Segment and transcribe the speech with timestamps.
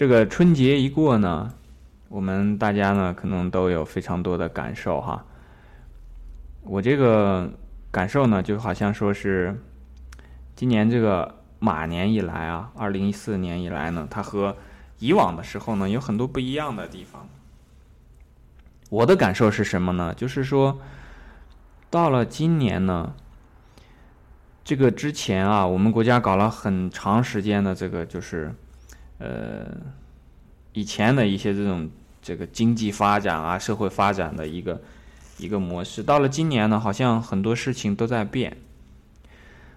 [0.00, 1.52] 这个春节一过呢，
[2.08, 5.26] 我们大家呢可能都有非常多的感受哈。
[6.62, 7.52] 我这个
[7.90, 9.60] 感受呢，就好像说是
[10.56, 14.56] 今年这个马年以来啊，二零一四年以来呢，它和
[15.00, 17.28] 以往的时候呢有很多不一样的地方。
[18.88, 20.14] 我的感受是什么呢？
[20.14, 20.80] 就是说，
[21.90, 23.12] 到了今年呢，
[24.64, 28.54] 这个之前啊，我们国家搞了很长时间的这个，就是
[29.20, 29.68] 呃，
[30.72, 31.88] 以前的一些这种
[32.20, 34.82] 这个经济发展啊、社会发展的一个
[35.38, 36.02] 一个模式。
[36.02, 38.56] 到了今年呢，好像很多事情都在变。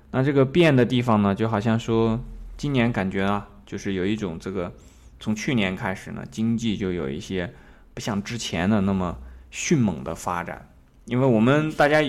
[0.09, 2.19] 那这个变的地方呢，就好像说，
[2.57, 4.73] 今年感觉啊，就是有一种这个，
[5.19, 7.53] 从去年开始呢，经济就有一些。
[7.95, 9.15] 不像之前的那么
[9.51, 10.67] 迅猛的发展，
[11.05, 12.01] 因为我们大家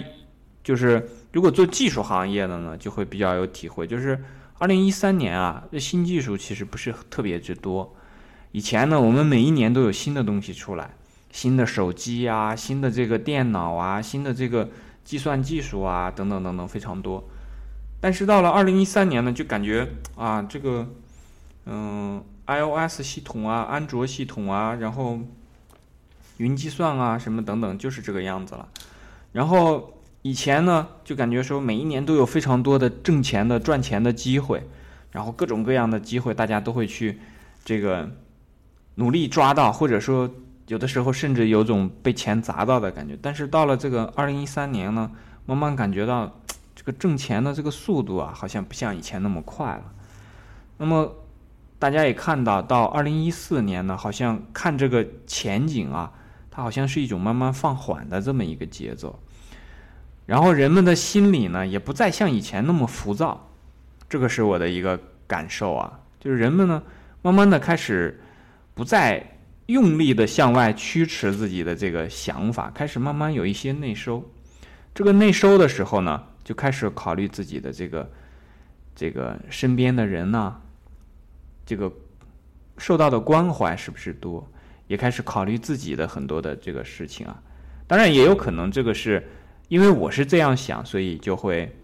[0.63, 3.87] 就是如果做技术行业的呢，就会比较有体会。
[3.87, 4.19] 就是
[4.59, 7.95] 二零一三年啊，这新技术其实不是特别之多。
[8.53, 10.91] 以前呢，我们每一年都有新的东西出来，
[11.31, 14.71] 新的手机啊，新的这个电脑啊，新的这个
[15.05, 17.25] 计算技术啊，等等等等非常多。
[18.01, 20.89] 但是到了二零一三年呢，就感觉啊，这个
[21.67, 25.21] 嗯，iOS 系统啊，安卓系统啊，然后。
[26.39, 28.69] 云计算啊，什么等等，就是这个样子了。
[29.31, 34.67] 然后以前呢，就感觉说每一年都有非常多的挣钱的、赚钱的机会，
[35.11, 37.21] 然后各种各样的机会，大家都会去
[37.63, 38.09] 这个
[38.95, 40.31] 努力抓到，或者说
[40.67, 43.19] 有的时候甚至有种被钱砸到的感觉。
[43.21, 45.11] 但是到了这个二零一三年呢，
[45.45, 46.41] 慢慢感觉到
[46.75, 49.93] 这个挣钱的这个速度啊，好像不像以前那么快了。
[50.79, 51.15] 那么
[51.79, 56.11] 大家也看到，到二零一四年呢，好像看这个前景啊。
[56.51, 59.19] 它好像是一种慢慢放缓的这么一个节奏，
[60.27, 63.51] 然后人们的心理呢也不再像以前那么浮躁，
[64.09, 66.83] 这个是我的一个感受啊，就是人们呢
[67.23, 68.21] 慢慢的开始
[68.75, 74.23] 不再用力的向外驱驰自己的这个想法，开始慢慢有一些内收，
[74.95, 78.11] 这个内收的时候呢，就开始考虑自己的这个
[78.95, 80.61] 这个身边的人呢，
[81.65, 81.91] 这个
[82.77, 84.47] 受到的关怀是不是多？
[84.87, 87.43] 也开始考虑自己的很多的这个事情啊，
[87.87, 89.27] 当然也有可能这个是
[89.69, 91.75] 因为我是这样想，所以就会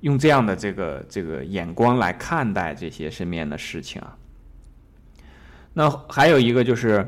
[0.00, 4.16] 用这样的这个这个眼光来看待这些身边的事情啊。
[5.72, 7.06] 那还有一个就是，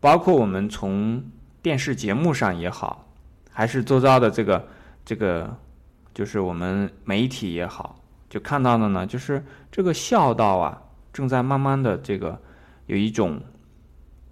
[0.00, 1.22] 包括我们从
[1.62, 3.06] 电视节目上也好，
[3.50, 4.68] 还是周遭的这个
[5.04, 5.56] 这个，
[6.14, 12.40] 就是我们媒体也好，就看到的呢，就是这个孝道啊，正在慢慢的这个
[12.86, 13.40] 有一种。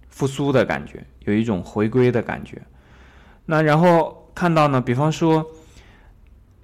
[0.09, 2.59] 复苏的感觉，有一种回归的感觉。
[3.45, 5.43] 那然后看到呢，比方说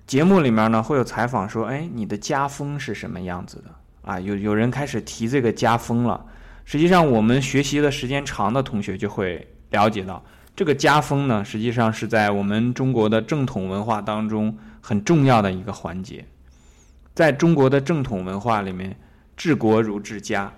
[0.05, 3.73] 节目里面呢会有采访说，哎，你的家风是什么样子的
[4.03, 4.19] 啊？
[4.19, 6.23] 有有人开始提这个家风了。
[6.65, 10.23] 实际上，我们学习的时间长的同学就会了解到，
[10.55, 16.23] 这个家风呢，实际上是在我们中国的正统文化当中很重要的一个环节。
[17.15, 18.95] 在中国的正统文化里面，
[19.35, 20.53] 治国如治家。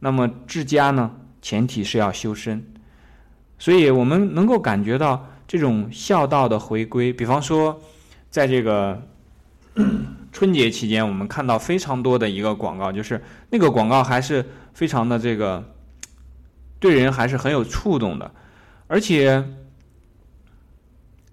[0.00, 1.10] 那么治家呢？
[1.40, 2.62] 前提是要修身，
[3.58, 7.12] 所以我们能够感觉到这种孝道的回归。
[7.12, 7.80] 比方说，
[8.30, 9.02] 在这个
[10.30, 13.20] 春节期间，我们看到非常多的一个广告，就是
[13.50, 14.44] 那个广告还是
[14.74, 15.64] 非常的这个
[16.78, 18.30] 对人还是很有触动的，
[18.86, 19.42] 而且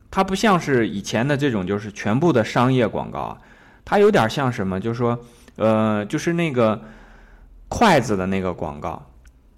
[0.10, 3.38] 它不像是以前的这种就是全部的商业广告啊，
[3.84, 4.80] 它有点像什么？
[4.80, 5.20] 就是说，
[5.58, 6.82] 呃，就是那个
[7.68, 9.12] 筷子的那个广告。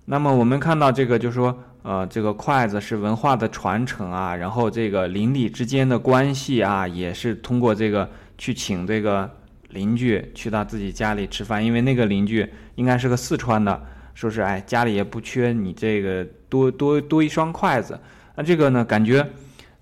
[0.05, 9.31] 那么我们看到这个，就是说，呃，这个筷子是文化的传承啊，然后这个邻里之间的关系啊，也是通过这个去请这个
[9.69, 13.81] 邻居去到自己家里吃饭，因为那个邻居应该是个四川的，
[14.13, 17.97] 说是哎家里也不缺你这个多多多一双筷子，
[18.35, 19.25] 那这个呢感觉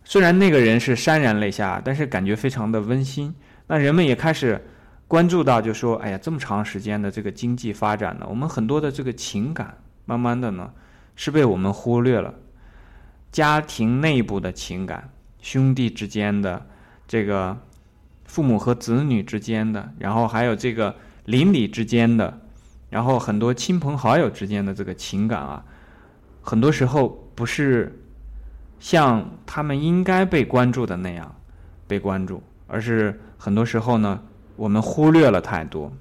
[0.03, 3.33] 虽然那个人是潸然泪下，但是感觉非常的温馨。
[3.66, 4.63] 那人们也开始
[5.07, 9.75] 关注到，就说哎呀这么长时间的这个经济发展呢，我们很多的这个情感。
[10.08, 10.69] 慢慢的呢，
[11.16, 12.34] 是被我们忽略了
[13.32, 15.09] 家庭内部的情感，
[15.41, 16.66] 兄弟之间的
[17.08, 17.58] 这个
[18.26, 20.96] 父母和子女之间的，然后还有这个
[21.26, 22.40] 邻里之间的，
[22.90, 25.64] 然后很多亲朋好友之间的这个情感啊，
[26.41, 27.97] 很多时候不是
[28.79, 31.35] 像他们应该被关注的那样
[31.88, 34.22] 被关注，而是很多时候呢，
[34.56, 35.91] 我们忽略了太多。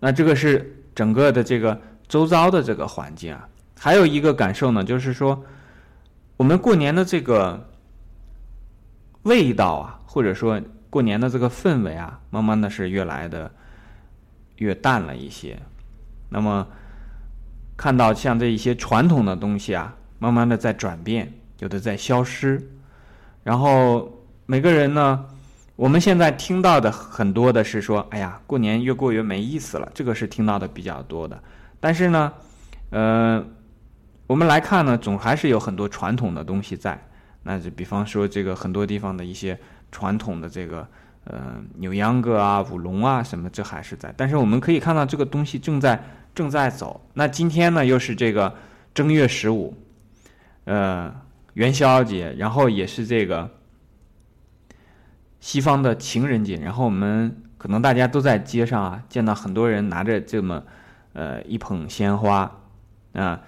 [0.00, 1.80] 那这个是整个的这个。
[2.08, 3.48] 周遭的这个环境啊，
[3.78, 5.44] 还有一个感受呢，就是说，
[6.36, 7.68] 我们过年的这个
[9.22, 13.50] 味道啊，或者说过年的这个氛围啊，慢慢的是越来的
[14.56, 15.58] 越淡了一些。
[16.28, 16.66] 那么，
[17.76, 22.62] 看到像这一些传统的东西啊，慢慢的在转变，有的在消失。
[23.42, 24.10] 然后
[24.46, 25.24] 每个人呢，
[25.74, 31.42] 我们现在听到的很多的是说，哎呀，过年越过越没意思了，这个是听到的比较多的。
[31.80, 32.32] 但是呢，
[32.90, 33.44] 呃，
[34.26, 37.00] 我们来看呢，总还是有很多传统的东西在。
[37.42, 39.58] 那就比方说这个很多地方的一些
[39.92, 40.88] 传统的这个
[41.24, 44.12] 呃扭秧歌啊、舞龙啊什么，这还是在。
[44.16, 46.02] 但是我们可以看到这个东西正在
[46.34, 47.08] 正在走。
[47.14, 48.54] 那今天呢，又是这个
[48.94, 49.74] 正月十五，
[50.64, 51.14] 呃。
[51.56, 53.50] 元宵节，然后也是这个
[55.40, 60.62] 西方的情人节，然后我们可能大家都在街上啊见到很多人拿着这么
[61.16, 62.60] 呃一捧鲜花
[63.14, 63.40] 啊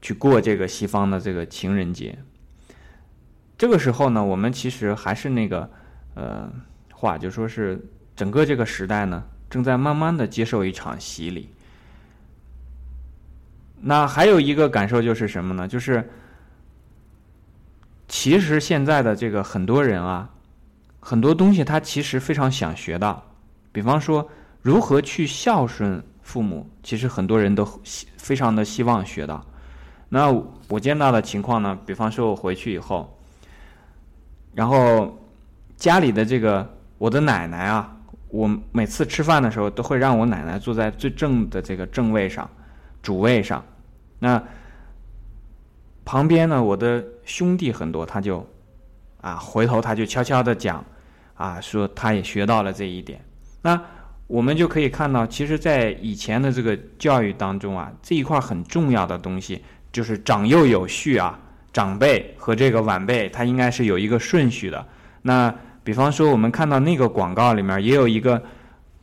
[0.00, 2.18] 去过这个西方的这个情人节。
[3.56, 5.70] 这个时候呢，我们其实还是那个
[6.16, 6.50] 呃
[6.92, 7.80] 话，就说是
[8.16, 11.48] 整个这个时代呢正在慢慢的接受一场洗礼。
[13.80, 15.68] 那还有一个感受就是什么呢？
[15.68, 16.10] 就是。
[18.08, 20.28] 其实现在的这个很多人啊，
[21.00, 23.24] 很多东西他其实非常想学到，
[23.72, 24.28] 比方说
[24.60, 29.44] 如何去孝顺父母，其实很多人都希非常的希望学到。
[30.08, 30.32] 那
[30.68, 33.14] 我见到的情况呢，比方说我回去以后，
[34.54, 35.14] 然后
[35.76, 37.94] 家里的这个我的奶奶啊，
[38.28, 42.48] 我每次吃饭的时候都会让我奶奶坐在最正的这个正位上，
[43.02, 43.62] 主位上，
[44.18, 44.42] 那。
[46.04, 48.44] 旁边呢，我的兄弟很多，他就，
[49.20, 50.84] 啊，回头他就悄悄的讲，
[51.34, 53.24] 啊，说他也学到了这一点。
[53.62, 53.80] 那
[54.32, 59.62] 我们就可以看到，其实，在以前的这个教育当中啊，这一块很重要的东西
[59.92, 61.38] 就是长幼有序啊，
[61.70, 64.82] 长辈和这个晚辈，他应该是有一个顺序的。
[65.20, 68.42] 那比方说，我们看到那个广告里面也有一个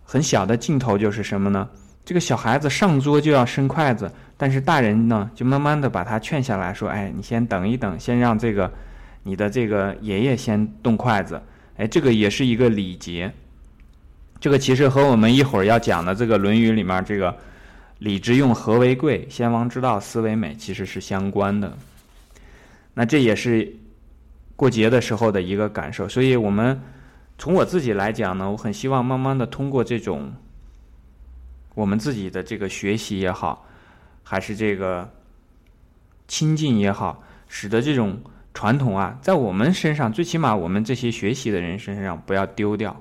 [0.01, 1.69] 很小的镜头，就是什么呢？
[2.03, 4.11] 这个小孩子上桌就要伸筷子。
[4.35, 8.73] 但是大人呢，就慢慢的把他劝下来说：“哎，你先等一等，先让这个
[9.21, 11.39] 你的这个爷爷先动筷子。
[11.77, 13.31] 哎，这个也是一个礼节。
[14.39, 17.35] 这个其实和我们一会儿要讲的这个《论语》里面这个
[17.99, 21.77] ‘礼之用，和为贵；先王之道，斯为美’其实是相关的。
[22.93, 23.71] 那这也是
[24.55, 26.07] 过节的时候的一个感受。
[26.07, 26.79] 所以我们
[27.37, 30.31] 从我自己来讲呢，我很希望慢慢的通过这种
[31.75, 33.65] 我们自己的这个学习也好。
[34.21, 35.11] 还是这个
[36.27, 38.21] 亲近也好，使得这种
[38.53, 42.95] 传统啊，在我们身上，最起码我们这些学习的人身上不要丢掉，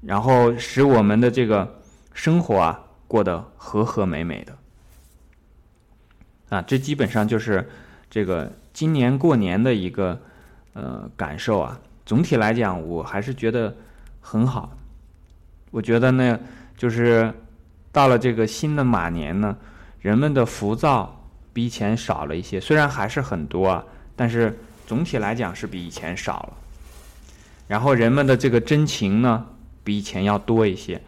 [0.00, 1.80] 然后使我们的这个
[2.14, 4.56] 生活啊过得和和美美的。
[6.50, 7.68] 啊，这基本上就是
[8.08, 10.20] 这个今年过年的一个
[10.72, 11.78] 呃感受啊。
[12.06, 13.76] 总体来讲，我还是觉得
[14.20, 14.72] 很好。
[15.70, 16.40] 我觉得呢，
[16.76, 17.30] 就是
[17.92, 19.56] 到了这个新的马年呢。
[20.00, 23.84] 人们的浮躁比以前少了一些，虽然还是很多啊，
[24.14, 24.56] 但是
[24.86, 26.52] 总体来讲是比以前少了。
[27.66, 29.44] 然后人们的这个真情呢，
[29.88, 31.00] 比以前要多一些。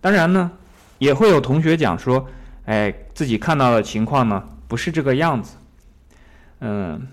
[0.00, 0.50] 当然呢，
[0.96, 2.26] 也会有同学讲说，
[2.64, 5.58] 哎，自己看到的情况呢不是这个样子。
[6.60, 7.06] 嗯，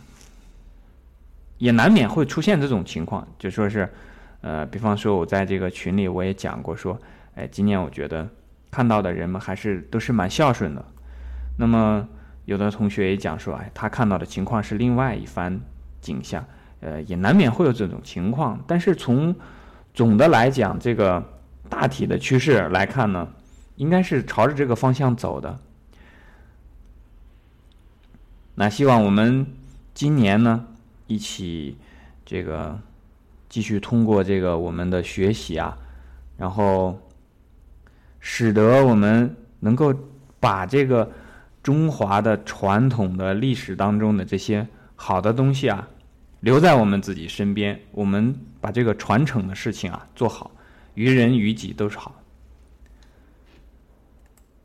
[1.57, 3.91] 也难免会出现这种情况，就说是，
[4.39, 6.97] 呃，比方说我在这个群里我也讲过说，
[7.35, 8.25] 哎，今年我觉得
[8.71, 10.85] 看到的人们还是都是蛮孝顺的。
[11.57, 12.07] 那么，
[12.45, 15.59] 有的同学也讲说，哎，他看到的情况是另外一番
[15.99, 16.45] 景象，
[16.79, 18.57] 呃，也难免会有这种情况。
[18.65, 19.35] 但是从
[19.99, 21.21] 总的来讲，这个
[21.67, 23.27] 大体的趋势来看呢，
[23.75, 25.59] 应该是朝着这个方向走的。
[28.55, 29.45] 那希望我们
[29.93, 30.65] 今年呢，
[31.07, 31.77] 一起
[32.25, 32.79] 这个
[33.49, 35.77] 继续通过这个我们的学习啊，
[36.37, 36.97] 然后
[38.21, 39.93] 使得我们能够
[40.39, 41.11] 把这个。
[41.61, 44.65] 中华的传统的历史当中的这些
[44.95, 45.89] 好的东西啊，
[46.39, 50.51] 留在我们自己身边，我们把这个传承的事情啊做好，
[50.95, 52.13] 于人于己都是好。